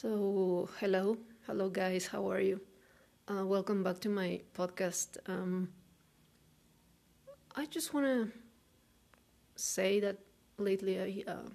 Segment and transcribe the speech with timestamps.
[0.00, 2.06] So, hello, hello, guys.
[2.06, 2.62] How are you?
[3.28, 5.18] Uh, welcome back to my podcast.
[5.26, 5.68] Um,
[7.54, 8.32] I just want to
[9.56, 10.16] say that
[10.56, 11.50] lately I uh,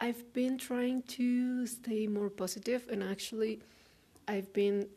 [0.00, 3.60] I've been trying to stay more positive, and actually,
[4.26, 4.88] I've been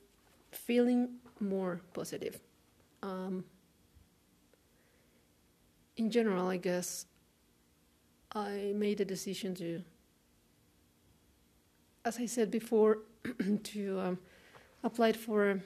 [0.54, 2.39] feeling more positive.
[3.04, 3.43] Um,
[5.97, 7.07] in general, I guess
[8.33, 9.83] I made a decision to
[12.05, 13.00] as I said before,
[13.64, 14.19] to um,
[14.83, 15.59] apply for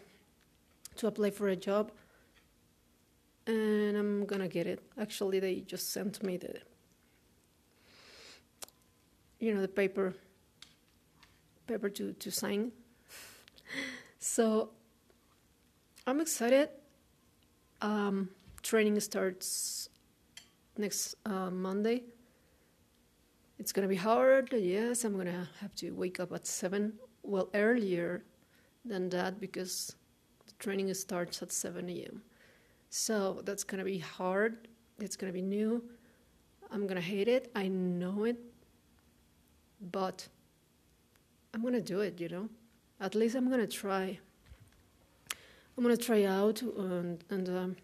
[0.95, 1.91] to apply for a job,
[3.45, 4.81] and I'm gonna get it.
[4.97, 6.55] Actually, they just sent me the
[9.39, 10.13] you know the paper
[11.67, 12.71] paper to to sign.
[14.19, 14.69] so
[16.07, 16.69] I'm excited.
[17.81, 18.29] Um,
[18.61, 19.89] training starts
[20.77, 22.03] next uh, Monday
[23.59, 24.53] it's gonna be hard.
[24.53, 26.93] Yes, I'm gonna have to wake up at seven.
[27.23, 28.23] Well, earlier
[28.85, 29.95] than that because
[30.47, 32.21] the training starts at 7 a.m.
[32.89, 34.69] So that's gonna be hard.
[34.99, 35.83] It's gonna be new.
[36.71, 37.51] I'm gonna hate it.
[37.53, 38.37] I know it.
[39.91, 40.27] But
[41.53, 42.49] I'm gonna do it, you know?
[43.01, 44.17] At least I'm gonna try.
[45.77, 47.75] I'm gonna try out and, and um,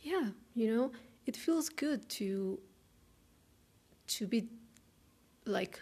[0.00, 0.92] yeah, you know,
[1.26, 2.58] it feels good to
[4.10, 4.48] to be
[5.44, 5.80] like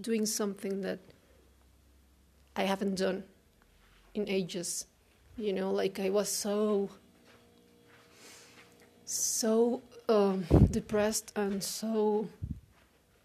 [0.00, 0.98] doing something that
[2.56, 3.24] I haven't done
[4.14, 4.86] in ages.
[5.36, 6.90] You know, like I was so
[9.04, 12.28] so um, depressed and so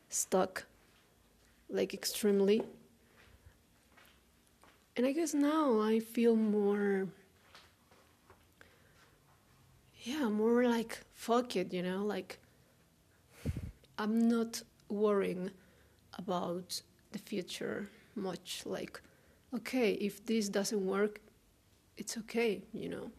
[0.09, 0.65] stuck,
[1.69, 2.61] like extremely.
[4.97, 7.07] And I guess now I feel more,
[10.03, 12.37] yeah, more like fuck it, you know, like
[14.01, 15.51] I'm not worrying
[16.17, 18.63] about the future much.
[18.65, 18.99] Like,
[19.53, 21.21] okay, if this doesn't work,
[21.97, 23.11] it's okay, you know.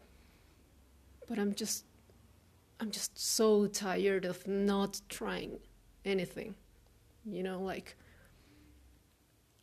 [1.29, 1.85] But I'm just,
[2.81, 5.59] I'm just so tired of not trying
[6.03, 6.53] anything,
[7.23, 7.61] you know.
[7.61, 7.95] Like,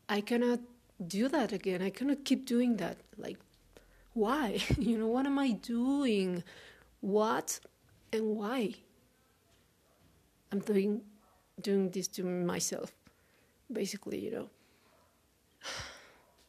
[0.09, 0.61] I cannot
[1.07, 1.83] do that again.
[1.83, 2.97] I cannot keep doing that.
[3.19, 3.37] Like,
[4.15, 4.63] why?
[4.79, 6.45] you know, what am I doing?
[7.03, 7.61] What
[8.11, 8.77] and why?
[10.53, 11.03] I'm doing
[11.61, 12.93] doing this to myself,
[13.71, 14.49] basically, you know.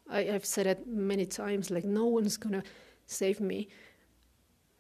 [0.09, 2.63] I, have said it many times like, no one's gonna
[3.05, 3.69] save me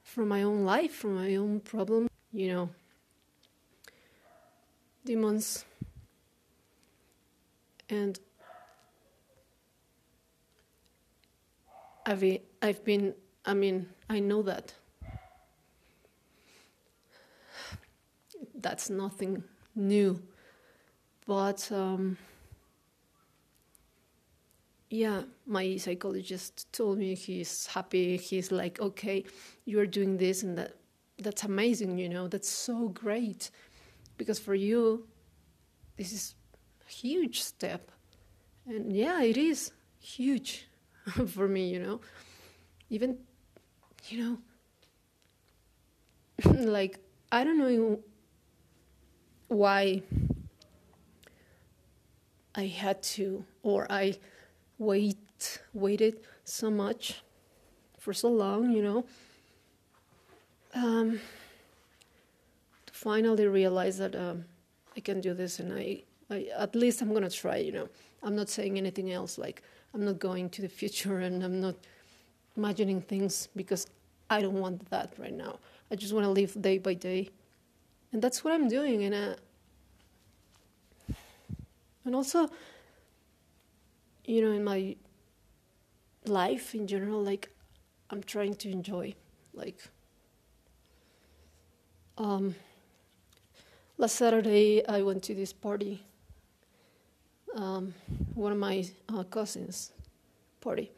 [0.03, 2.69] from my own life, from my own problem, you know.
[5.05, 5.65] Demons.
[7.89, 8.19] And
[12.05, 12.23] I've,
[12.61, 13.13] I've been,
[13.45, 14.73] I mean, I know that.
[18.61, 19.43] That's nothing
[19.75, 20.21] new.
[21.25, 22.17] But um,
[24.89, 28.17] yeah, my psychologist told me he's happy.
[28.17, 29.23] He's like, okay,
[29.65, 30.75] you're doing this and that.
[31.17, 32.27] That's amazing, you know.
[32.27, 33.51] That's so great,
[34.17, 35.07] because for you,
[35.97, 36.35] this is
[36.87, 37.91] a huge step,
[38.67, 40.67] and yeah, it is huge
[41.27, 42.01] for me, you know.
[42.89, 43.17] Even,
[44.09, 44.37] you know,
[46.53, 46.99] like
[47.31, 47.99] I don't know
[49.51, 50.01] why
[52.55, 54.15] I had to, or I
[54.77, 55.17] wait
[55.73, 57.21] waited so much
[57.99, 59.05] for so long, you know,
[60.73, 61.19] um,
[62.85, 64.45] to finally realize that um,
[64.95, 67.57] I can do this, and I, I at least I'm gonna try.
[67.57, 67.89] You know,
[68.23, 69.37] I'm not saying anything else.
[69.37, 69.63] Like
[69.93, 71.75] I'm not going to the future, and I'm not
[72.55, 73.85] imagining things because
[74.29, 75.59] I don't want that right now.
[75.91, 77.31] I just want to live day by day
[78.11, 79.03] and that's what I'm doing.
[79.03, 79.35] And uh,
[82.05, 82.49] and also,
[84.25, 84.95] you know, in my
[86.25, 87.49] life in general, like
[88.09, 89.15] I'm trying to enjoy,
[89.53, 89.79] like.
[92.17, 92.55] Um,
[93.97, 96.03] last Saturday, I went to this party.
[97.55, 97.93] Um,
[98.35, 99.91] one of my uh, cousins'
[100.61, 100.91] party,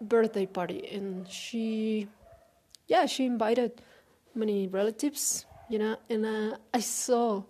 [0.00, 2.08] birthday party, and she,
[2.86, 3.80] yeah, she invited
[4.34, 7.42] many relatives you know, and uh, I saw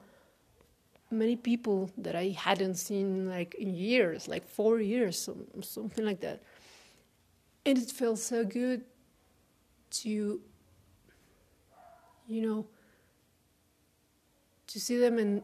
[1.10, 5.28] many people that I hadn't seen like in years, like four years,
[5.62, 6.42] something like that.
[7.64, 8.82] And it felt so good
[9.90, 10.40] to,
[12.26, 12.66] you know,
[14.66, 15.42] to see them and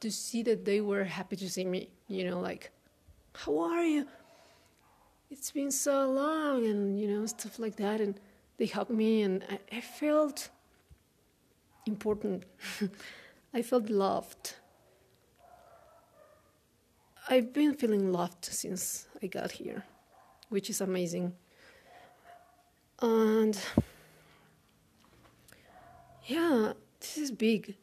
[0.00, 2.70] to see that they were happy to see me, you know, like,
[3.34, 4.06] how are you?
[5.30, 8.00] It's been so long, and, you know, stuff like that.
[8.00, 8.18] And
[8.56, 10.48] they hugged me, and I, I felt
[11.88, 12.44] important.
[13.54, 14.54] I felt loved,
[17.30, 19.84] I've been feeling loved since I got here,
[20.48, 21.34] which is amazing.
[23.02, 23.58] And
[26.24, 27.74] yeah, this is big.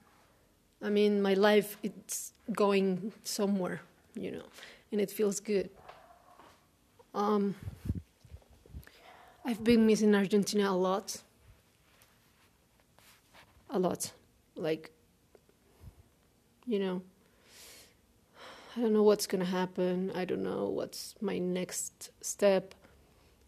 [0.82, 3.82] I mean, my life it's going somewhere,
[4.16, 4.46] you know,
[4.92, 5.70] and it feels good.
[7.14, 7.56] Um,
[9.46, 11.22] I've been missing Argentina a lot.
[13.70, 14.12] A lot.
[14.56, 14.92] Like,
[16.66, 17.02] you know,
[18.76, 20.12] I don't know what's going to happen.
[20.16, 22.76] I don't know what's my next step.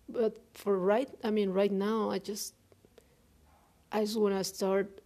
[0.10, 2.54] But for right, I mean, right now, I just,
[3.92, 5.02] I just want to start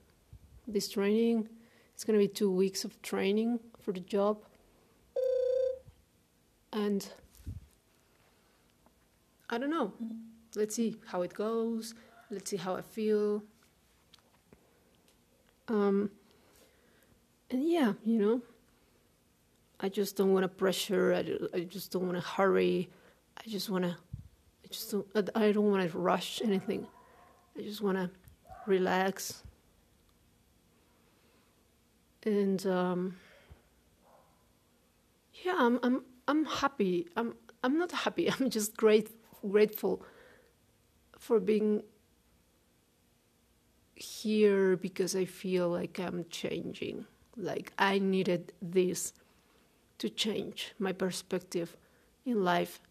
[0.67, 1.49] this training.
[1.93, 4.43] It's going to be two weeks of training for the job.
[6.73, 7.07] And
[9.49, 9.93] I don't know.
[10.01, 10.15] Mm-hmm.
[10.55, 11.95] Let's see how it goes.
[12.29, 13.43] Let's see how I feel.
[15.71, 16.11] Um,
[17.49, 18.41] and yeah, you know,
[19.79, 21.13] I just don't want to pressure.
[21.13, 22.89] I, I just don't want to hurry.
[23.37, 23.91] I just want to,
[24.63, 26.85] I just don't, I don't want to rush anything.
[27.57, 28.09] I just want to
[28.67, 29.43] relax.
[32.23, 33.15] And um,
[35.45, 37.07] yeah, I'm, I'm, I'm happy.
[37.15, 37.33] I'm,
[37.63, 38.29] I'm not happy.
[38.39, 39.09] I'm just great,
[39.41, 40.03] grateful
[41.17, 41.83] for being
[44.01, 47.05] here because I feel like I'm changing.
[47.37, 49.13] Like I needed this
[49.99, 51.77] to change my perspective
[52.25, 52.81] in life.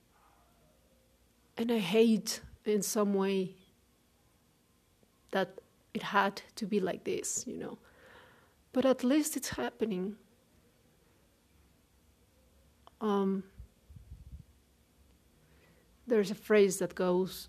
[1.56, 3.56] And I hate in some way
[5.32, 5.58] that
[5.92, 7.78] it had to be like this, you know.
[8.72, 10.16] But at least it's happening.
[13.00, 13.42] Um,
[16.06, 17.48] there's a phrase that goes,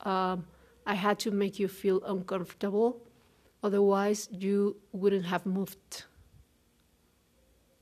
[0.00, 0.44] um,
[0.86, 3.02] I had to make you feel uncomfortable,
[3.62, 6.04] otherwise, you wouldn't have moved.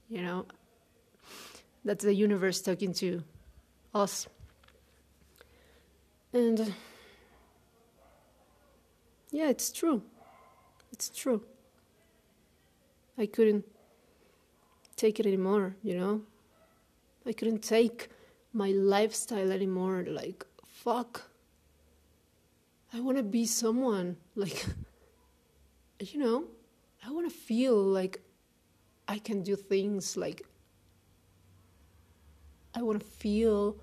[0.08, 0.46] You know,
[1.84, 3.22] that's the universe talking to
[3.94, 4.26] us.
[6.32, 6.74] And
[9.30, 10.02] yeah, it's true.
[10.92, 11.42] It's true.
[13.16, 13.64] I couldn't
[14.96, 16.22] take it anymore, you know?
[17.26, 18.08] I couldn't take
[18.52, 20.04] my lifestyle anymore.
[20.08, 21.30] Like, fuck.
[22.92, 24.16] I want to be someone.
[24.34, 24.66] Like,
[26.00, 26.44] you know,
[27.06, 28.20] I want to feel like
[29.06, 30.16] I can do things.
[30.16, 30.42] Like,
[32.74, 33.76] I want to feel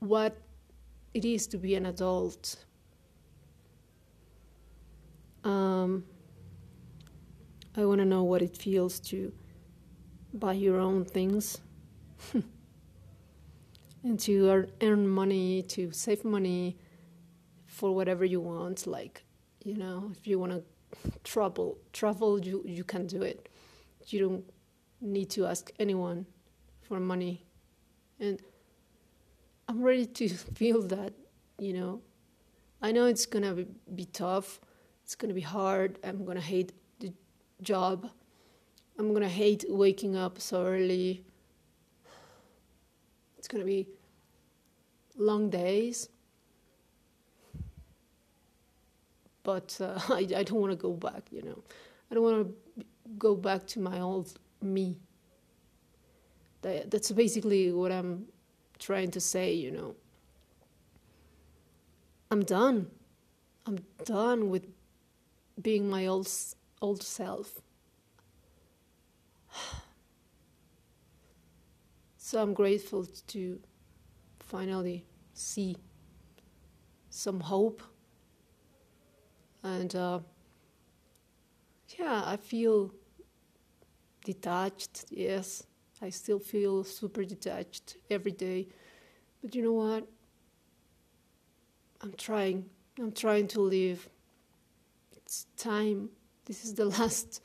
[0.00, 0.36] what
[1.14, 2.56] it is to be an adult.
[5.44, 6.04] Um,
[7.76, 9.32] I want to know what it feels to
[10.34, 11.60] buy your own things
[14.04, 16.76] and to earn money, to save money
[17.66, 18.86] for whatever you want.
[18.86, 19.24] Like,
[19.64, 20.62] you know, if you want to
[21.24, 23.48] travel, travel, you, you can do it.
[24.06, 24.44] You don't
[25.00, 26.26] need to ask anyone
[26.82, 27.44] for money.
[28.20, 28.40] And
[29.68, 31.12] I'm ready to feel that,
[31.58, 32.00] you know.
[32.80, 33.64] I know it's going to
[33.94, 34.60] be tough,
[35.04, 37.12] it's to be hard, I'm to hate the
[37.62, 38.10] job,
[38.98, 41.24] I'm to hate waking up so early.
[43.42, 43.88] It's going to be
[45.16, 46.08] long days.
[49.42, 51.64] But uh, I, I don't want to go back, you know.
[52.08, 52.84] I don't want to
[53.18, 54.96] go back to my old me.
[56.60, 58.26] That, that's basically what I'm
[58.78, 59.96] trying to say, you know.
[62.30, 62.92] I'm done.
[63.66, 64.68] I'm done with
[65.60, 66.30] being my old
[66.80, 67.60] old self.
[72.32, 73.60] So I'm grateful to
[74.40, 75.76] finally see
[77.10, 77.82] some hope.
[79.62, 80.20] And uh,
[81.98, 82.90] yeah, I feel
[84.24, 85.66] detached, yes.
[86.00, 88.68] I still feel super detached every day.
[89.42, 90.08] But you know what?
[92.00, 92.64] I'm trying.
[92.98, 94.08] I'm trying to live.
[95.14, 96.08] It's time.
[96.46, 97.42] This is the last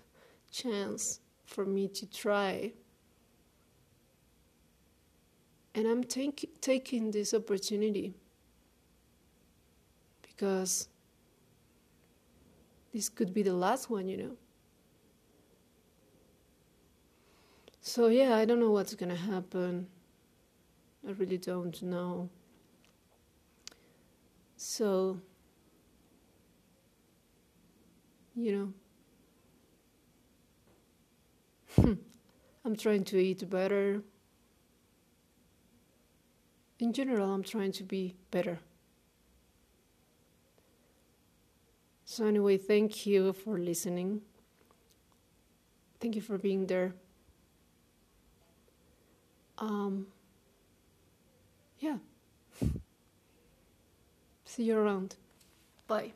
[0.50, 2.72] chance for me to try.
[5.78, 8.16] And I'm take, taking this opportunity
[10.24, 10.90] because
[12.92, 14.32] this could be the last one, you know.
[17.80, 19.86] So, yeah, I don't know what's to happen.
[21.08, 22.28] I really don't know.
[24.56, 25.22] So,
[28.36, 28.74] you
[31.78, 31.98] know,
[32.66, 34.02] I'm trying to eat better.
[36.80, 38.60] In general, I'm trying to be better.
[42.06, 44.22] So, anyway, thank you for listening.
[46.00, 46.94] Thank you for being there.
[49.58, 50.08] Um,
[51.80, 51.98] yeah.
[54.46, 55.16] See you around.
[55.88, 56.12] Bye.